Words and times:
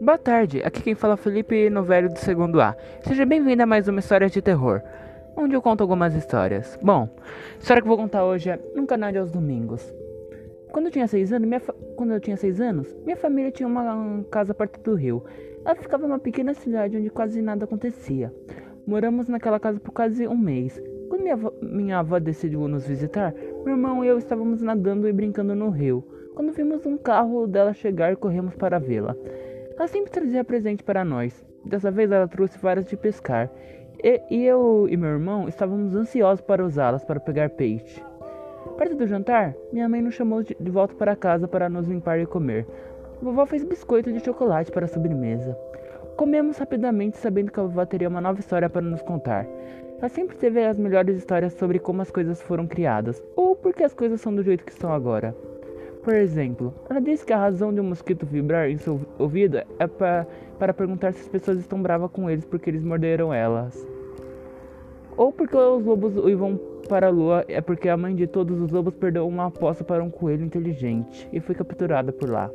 Boa 0.00 0.18
tarde, 0.18 0.60
aqui 0.64 0.82
quem 0.82 0.96
fala 0.96 1.14
é 1.14 1.16
Felipe 1.16 1.70
Novello 1.70 2.08
do 2.08 2.18
segundo 2.18 2.60
A. 2.60 2.76
Seja 3.06 3.24
bem-vindo 3.24 3.62
a 3.62 3.66
mais 3.66 3.86
uma 3.86 4.00
história 4.00 4.28
de 4.28 4.42
terror, 4.42 4.82
onde 5.36 5.54
eu 5.54 5.62
conto 5.62 5.82
algumas 5.82 6.12
histórias. 6.16 6.76
Bom, 6.82 7.08
a 7.54 7.58
história 7.58 7.80
que 7.80 7.86
eu 7.86 7.90
vou 7.90 7.98
contar 7.98 8.24
hoje 8.24 8.50
é 8.50 8.58
No 8.74 8.84
Canal 8.84 9.16
aos 9.16 9.30
Domingos. 9.30 9.94
Quando 10.72 10.86
eu 10.86 10.92
tinha 10.92 11.06
seis 11.06 11.32
anos, 11.32 11.46
minha 11.46 11.60
fa... 11.60 11.72
quando 11.94 12.14
eu 12.14 12.20
tinha 12.20 12.36
seis 12.36 12.60
anos, 12.60 12.92
minha 13.04 13.16
família 13.16 13.52
tinha 13.52 13.68
uma 13.68 14.24
casa 14.28 14.52
perto 14.52 14.80
do 14.80 14.96
rio. 14.96 15.22
Ela 15.64 15.76
ficava 15.76 16.02
em 16.04 16.06
uma 16.06 16.18
pequena 16.18 16.52
cidade 16.52 16.96
onde 16.96 17.10
quase 17.10 17.40
nada 17.40 17.64
acontecia. 17.64 18.34
Moramos 18.86 19.28
naquela 19.28 19.60
casa 19.60 19.78
por 19.78 19.92
quase 19.92 20.26
um 20.26 20.36
mês. 20.36 20.80
Quando 21.08 21.22
minha 21.22 21.34
avó, 21.34 21.52
minha 21.60 21.98
avó 21.98 22.18
decidiu 22.18 22.66
nos 22.68 22.86
visitar, 22.86 23.34
meu 23.64 23.74
irmão 23.74 24.04
e 24.04 24.08
eu 24.08 24.18
estávamos 24.18 24.62
nadando 24.62 25.08
e 25.08 25.12
brincando 25.12 25.54
no 25.54 25.68
rio. 25.70 26.04
Quando 26.34 26.52
vimos 26.52 26.86
um 26.86 26.96
carro 26.96 27.46
dela 27.46 27.72
chegar, 27.74 28.16
corremos 28.16 28.54
para 28.54 28.78
vê-la. 28.78 29.16
Ela 29.76 29.88
sempre 29.88 30.10
trazia 30.10 30.44
presente 30.44 30.82
para 30.82 31.04
nós. 31.04 31.44
Dessa 31.64 31.90
vez 31.90 32.10
ela 32.10 32.28
trouxe 32.28 32.58
varas 32.58 32.86
de 32.86 32.96
pescar. 32.96 33.50
E, 34.02 34.20
e 34.30 34.46
eu 34.46 34.86
e 34.88 34.96
meu 34.96 35.10
irmão 35.10 35.48
estávamos 35.48 35.94
ansiosos 35.94 36.40
para 36.40 36.64
usá-las 36.64 37.04
para 37.04 37.20
pegar 37.20 37.50
peixe. 37.50 38.02
Perto 38.78 38.96
do 38.96 39.06
jantar, 39.06 39.54
minha 39.72 39.88
mãe 39.88 40.00
nos 40.00 40.14
chamou 40.14 40.42
de, 40.42 40.56
de 40.58 40.70
volta 40.70 40.94
para 40.94 41.16
casa 41.16 41.46
para 41.46 41.68
nos 41.68 41.86
limpar 41.86 42.18
e 42.18 42.26
comer. 42.26 42.66
Vovó 43.20 43.44
fez 43.44 43.62
biscoito 43.62 44.10
de 44.10 44.20
chocolate 44.20 44.72
para 44.72 44.86
a 44.86 44.88
sobremesa. 44.88 45.56
Comemos 46.16 46.58
rapidamente, 46.58 47.16
sabendo 47.16 47.50
que 47.50 47.58
a 47.58 47.62
vovó 47.62 47.84
teria 47.84 48.08
uma 48.08 48.20
nova 48.20 48.40
história 48.40 48.68
para 48.68 48.82
nos 48.82 49.02
contar. 49.02 49.46
Ela 49.98 50.08
sempre 50.08 50.36
teve 50.36 50.64
as 50.64 50.78
melhores 50.78 51.16
histórias 51.16 51.52
sobre 51.54 51.78
como 51.78 52.02
as 52.02 52.10
coisas 52.10 52.40
foram 52.40 52.66
criadas, 52.66 53.22
ou 53.36 53.54
porque 53.56 53.82
as 53.82 53.94
coisas 53.94 54.20
são 54.20 54.34
do 54.34 54.42
jeito 54.42 54.64
que 54.64 54.72
estão 54.72 54.92
agora. 54.92 55.34
Por 56.02 56.14
exemplo, 56.14 56.74
ela 56.88 57.00
disse 57.00 57.26
que 57.26 57.32
a 57.32 57.38
razão 57.38 57.74
de 57.74 57.80
um 57.80 57.84
mosquito 57.84 58.24
vibrar 58.24 58.70
em 58.70 58.78
seu 58.78 59.00
ouvido 59.18 59.58
é 59.78 59.86
pra, 59.86 60.26
para 60.58 60.72
perguntar 60.72 61.12
se 61.12 61.20
as 61.20 61.28
pessoas 61.28 61.58
estão 61.58 61.82
bravas 61.82 62.10
com 62.10 62.30
eles 62.30 62.44
porque 62.44 62.70
eles 62.70 62.82
morderam 62.82 63.34
elas. 63.34 63.86
Ou 65.16 65.30
porque 65.30 65.56
os 65.56 65.84
lobos 65.84 66.16
uivam 66.16 66.58
para 66.88 67.08
a 67.08 67.10
lua 67.10 67.44
é 67.46 67.60
porque 67.60 67.88
a 67.88 67.96
mãe 67.96 68.14
de 68.14 68.26
todos 68.26 68.60
os 68.60 68.70
lobos 68.70 68.94
perdeu 68.94 69.28
uma 69.28 69.46
aposta 69.46 69.84
para 69.84 70.02
um 70.02 70.10
coelho 70.10 70.44
inteligente 70.44 71.28
e 71.30 71.38
foi 71.38 71.54
capturada 71.54 72.10
por 72.10 72.30
lá. 72.30 72.50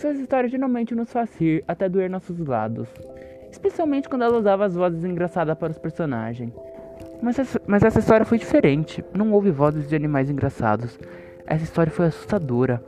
Suas 0.00 0.18
histórias 0.18 0.50
geralmente 0.50 0.94
nos 0.94 1.12
faz 1.12 1.28
rir 1.38 1.62
até 1.68 1.86
doer 1.86 2.08
nossos 2.08 2.38
lados, 2.38 2.88
especialmente 3.52 4.08
quando 4.08 4.22
ela 4.22 4.38
usava 4.38 4.64
as 4.64 4.74
vozes 4.74 5.04
engraçadas 5.04 5.58
para 5.58 5.72
os 5.72 5.76
personagens. 5.76 6.54
Mas 7.20 7.38
essa, 7.38 7.60
mas 7.66 7.82
essa 7.82 7.98
história 7.98 8.24
foi 8.24 8.38
diferente, 8.38 9.04
não 9.14 9.30
houve 9.30 9.50
vozes 9.50 9.86
de 9.86 9.94
animais 9.94 10.30
engraçados. 10.30 10.98
Essa 11.46 11.64
história 11.64 11.92
foi 11.92 12.06
assustadora. 12.06 12.82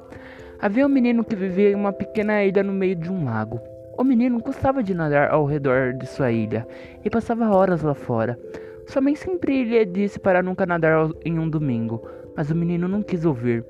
Havia 0.58 0.86
um 0.86 0.88
menino 0.88 1.22
que 1.22 1.36
vivia 1.36 1.72
em 1.72 1.74
uma 1.74 1.92
pequena 1.92 2.42
ilha 2.42 2.62
no 2.62 2.72
meio 2.72 2.96
de 2.96 3.12
um 3.12 3.26
lago. 3.26 3.60
O 3.98 4.02
menino 4.02 4.40
gostava 4.40 4.82
de 4.82 4.94
nadar 4.94 5.32
ao 5.32 5.44
redor 5.44 5.92
de 5.92 6.06
sua 6.06 6.32
ilha 6.32 6.66
e 7.04 7.10
passava 7.10 7.54
horas 7.54 7.82
lá 7.82 7.92
fora. 7.92 8.40
Sua 8.86 9.02
mãe 9.02 9.14
sempre 9.16 9.64
lhe 9.64 9.84
disse 9.84 10.18
para 10.18 10.42
nunca 10.42 10.64
nadar 10.64 11.10
em 11.26 11.38
um 11.38 11.46
domingo, 11.46 12.08
mas 12.34 12.50
o 12.50 12.54
menino 12.54 12.88
não 12.88 13.02
quis 13.02 13.26
ouvir. 13.26 13.66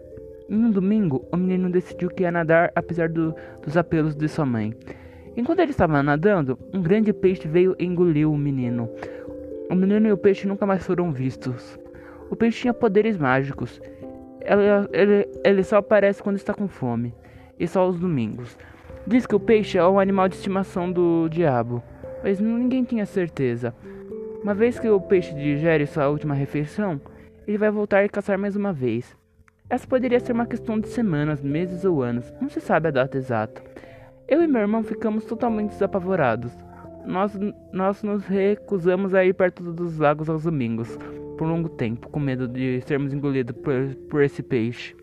Em 0.48 0.56
um 0.56 0.70
domingo, 0.70 1.24
o 1.32 1.36
menino 1.36 1.70
decidiu 1.70 2.10
que 2.10 2.22
ia 2.22 2.30
nadar 2.30 2.72
apesar 2.74 3.08
do, 3.08 3.34
dos 3.62 3.76
apelos 3.76 4.14
de 4.14 4.28
sua 4.28 4.44
mãe. 4.44 4.74
Enquanto 5.36 5.60
ele 5.60 5.70
estava 5.70 6.02
nadando, 6.02 6.58
um 6.72 6.82
grande 6.82 7.12
peixe 7.12 7.48
veio 7.48 7.74
e 7.78 7.84
engoliu 7.84 8.32
o 8.32 8.38
menino. 8.38 8.88
O 9.70 9.74
menino 9.74 10.08
e 10.08 10.12
o 10.12 10.18
peixe 10.18 10.46
nunca 10.46 10.66
mais 10.66 10.84
foram 10.84 11.12
vistos. 11.12 11.78
O 12.30 12.36
peixe 12.36 12.62
tinha 12.62 12.74
poderes 12.74 13.16
mágicos 13.16 13.80
ela, 14.44 14.88
ele, 14.92 15.28
ele 15.44 15.62
só 15.62 15.76
aparece 15.76 16.22
quando 16.22 16.36
está 16.36 16.52
com 16.52 16.68
fome, 16.68 17.14
e 17.58 17.66
só 17.66 17.80
aos 17.80 17.98
domingos. 17.98 18.56
Diz 19.06 19.26
que 19.26 19.34
o 19.34 19.40
peixe 19.40 19.78
é 19.78 19.84
o 19.84 19.98
animal 19.98 20.28
de 20.28 20.36
estimação 20.36 20.90
do 20.90 21.28
diabo, 21.28 21.82
mas 22.22 22.40
ninguém 22.40 22.84
tinha 22.84 23.06
certeza. 23.06 23.74
Uma 24.42 24.54
vez 24.54 24.78
que 24.78 24.88
o 24.88 25.00
peixe 25.00 25.34
digere 25.34 25.86
sua 25.86 26.08
última 26.08 26.34
refeição, 26.34 27.00
ele 27.46 27.58
vai 27.58 27.70
voltar 27.70 28.04
e 28.04 28.08
caçar 28.08 28.38
mais 28.38 28.56
uma 28.56 28.72
vez. 28.72 29.16
Essa 29.72 29.86
poderia 29.86 30.20
ser 30.20 30.32
uma 30.32 30.44
questão 30.44 30.78
de 30.78 30.86
semanas, 30.88 31.42
meses 31.42 31.82
ou 31.82 32.02
anos, 32.02 32.30
não 32.38 32.50
se 32.50 32.60
sabe 32.60 32.88
a 32.88 32.90
data 32.90 33.16
exata. 33.16 33.62
Eu 34.28 34.42
e 34.42 34.46
meu 34.46 34.60
irmão 34.60 34.82
ficamos 34.82 35.24
totalmente 35.24 35.70
desapavorados. 35.70 36.52
Nós, 37.06 37.32
nós 37.72 38.02
nos 38.02 38.26
recusamos 38.26 39.14
a 39.14 39.24
ir 39.24 39.32
perto 39.32 39.72
dos 39.72 39.96
lagos 39.96 40.28
aos 40.28 40.42
domingos, 40.42 40.94
por 41.38 41.48
longo 41.48 41.70
tempo, 41.70 42.10
com 42.10 42.20
medo 42.20 42.46
de 42.46 42.82
sermos 42.82 43.14
engolidos 43.14 43.56
por, 43.56 43.72
por 44.10 44.22
esse 44.22 44.42
peixe. 44.42 44.94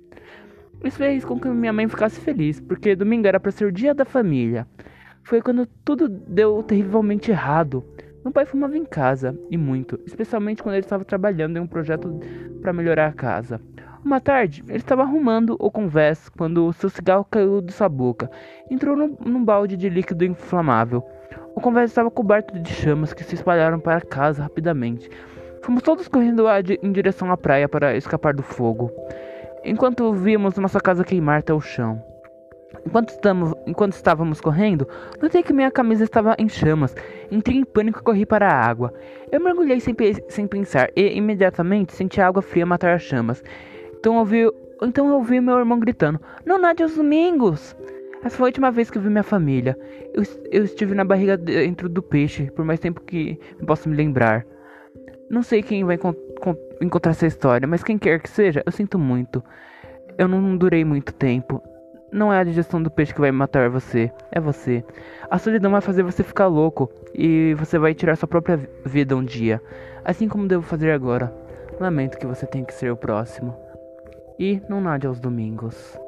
Isso 0.83 0.99
fez 0.99 1.25
com 1.25 1.39
que 1.39 1.47
minha 1.47 1.73
mãe 1.73 1.87
ficasse 1.87 2.19
feliz, 2.19 2.59
porque 2.59 2.95
domingo 2.95 3.25
era 3.25 3.39
para 3.39 3.49
ser 3.49 3.65
o 3.65 3.71
dia 3.71 3.95
da 3.95 4.05
família. 4.05 4.67
Foi 5.23 5.41
quando 5.41 5.65
tudo 5.83 6.07
deu 6.07 6.61
terrivelmente 6.61 7.31
errado. 7.31 7.83
Meu 8.23 8.31
pai 8.31 8.45
fumava 8.45 8.77
em 8.77 8.85
casa, 8.85 9.35
e 9.49 9.57
muito, 9.57 9.99
especialmente 10.05 10.61
quando 10.61 10.75
ele 10.75 10.85
estava 10.85 11.03
trabalhando 11.03 11.57
em 11.57 11.59
um 11.59 11.65
projeto 11.65 12.19
para 12.61 12.71
melhorar 12.71 13.07
a 13.07 13.13
casa. 13.13 13.59
Uma 14.03 14.19
tarde, 14.19 14.63
ele 14.67 14.77
estava 14.77 15.01
arrumando 15.03 15.55
o 15.59 15.69
convés 15.69 16.29
quando 16.29 16.71
seu 16.73 16.89
cigarro 16.89 17.25
caiu 17.29 17.61
de 17.61 17.71
sua 17.71 17.89
boca. 17.89 18.29
Entrou 18.69 18.95
num, 18.95 19.15
num 19.25 19.43
balde 19.43 19.75
de 19.75 19.89
líquido 19.89 20.25
inflamável. 20.25 21.03
O 21.55 21.61
convés 21.61 21.91
estava 21.91 22.09
coberto 22.09 22.57
de 22.59 22.69
chamas 22.69 23.13
que 23.13 23.23
se 23.23 23.35
espalharam 23.35 23.79
para 23.79 24.01
casa 24.01 24.43
rapidamente, 24.43 25.09
Fomos 25.61 25.83
todos 25.83 26.07
correndo 26.07 26.45
em 26.81 26.91
direção 26.91 27.31
à 27.31 27.37
praia 27.37 27.67
para 27.67 27.95
escapar 27.95 28.33
do 28.33 28.41
fogo, 28.41 28.91
enquanto 29.63 30.13
vimos 30.13 30.57
nossa 30.57 30.79
casa 30.79 31.03
queimar 31.03 31.39
até 31.39 31.53
o 31.53 31.59
chão. 31.59 32.03
Enquanto, 32.85 33.09
estamos, 33.09 33.53
enquanto 33.67 33.93
estávamos 33.93 34.39
correndo, 34.39 34.87
notei 35.21 35.43
que 35.43 35.51
minha 35.51 35.69
camisa 35.69 36.03
estava 36.03 36.35
em 36.39 36.47
chamas. 36.47 36.95
Entrei 37.29 37.57
em 37.57 37.65
pânico 37.65 37.99
e 37.99 38.03
corri 38.03 38.25
para 38.25 38.47
a 38.47 38.65
água. 38.65 38.93
Eu 39.31 39.41
mergulhei 39.41 39.79
sem, 39.79 39.95
sem 40.29 40.47
pensar 40.47 40.89
e 40.95 41.17
imediatamente 41.17 41.93
senti 41.93 42.21
a 42.21 42.27
água 42.27 42.41
fria 42.41 42.65
matar 42.65 42.93
as 42.93 43.01
chamas. 43.01 43.43
Então 43.99 44.17
ouvi, 44.17 44.49
então 44.81 45.07
eu 45.07 45.15
ouvi 45.15 45.41
meu 45.41 45.57
irmão 45.57 45.79
gritando: 45.79 46.19
Não 46.45 46.57
nade 46.57 46.83
aos 46.83 46.95
domingos! 46.95 47.75
Essa 48.23 48.35
foi 48.35 48.45
a 48.45 48.49
última 48.49 48.71
vez 48.71 48.89
que 48.89 48.97
eu 48.97 49.01
vi 49.01 49.09
minha 49.09 49.23
família. 49.23 49.77
Eu, 50.13 50.23
eu 50.51 50.63
estive 50.63 50.93
na 50.93 51.05
barriga 51.05 51.37
dentro 51.37 51.87
do 51.87 52.01
peixe 52.01 52.51
por 52.51 52.65
mais 52.65 52.79
tempo 52.79 53.01
que 53.01 53.39
posso 53.65 53.87
me 53.87 53.95
lembrar. 53.95 54.45
Não 55.29 55.43
sei 55.43 55.61
quem 55.61 55.83
vai 55.83 55.97
encontrar 56.81 57.11
essa 57.11 57.27
história, 57.27 57.67
mas 57.67 57.83
quem 57.83 57.97
quer 57.97 58.19
que 58.19 58.29
seja, 58.29 58.63
eu 58.65 58.71
sinto 58.71 58.97
muito. 58.97 59.43
Eu 60.17 60.27
não 60.27 60.57
durei 60.57 60.83
muito 60.83 61.13
tempo. 61.13 61.61
Não 62.11 62.33
é 62.33 62.39
a 62.39 62.43
digestão 62.43 62.81
do 62.81 62.89
peixe 62.89 63.13
que 63.13 63.21
vai 63.21 63.31
matar 63.31 63.69
você, 63.69 64.11
é 64.31 64.39
você. 64.39 64.83
A 65.29 65.37
solidão 65.37 65.71
vai 65.71 65.81
fazer 65.81 66.03
você 66.03 66.23
ficar 66.23 66.47
louco 66.47 66.89
e 67.13 67.53
você 67.53 67.77
vai 67.77 67.93
tirar 67.93 68.15
sua 68.15 68.27
própria 68.27 68.57
vida 68.83 69.15
um 69.15 69.23
dia, 69.23 69.61
assim 70.03 70.27
como 70.27 70.47
devo 70.47 70.63
fazer 70.63 70.91
agora. 70.91 71.33
Lamento 71.79 72.17
que 72.17 72.25
você 72.25 72.47
tenha 72.47 72.65
que 72.65 72.73
ser 72.73 72.91
o 72.91 72.97
próximo. 72.97 73.68
E 74.39 74.61
não 74.69 74.79
nade 74.79 75.05
aos 75.05 75.19
domingos. 75.19 75.99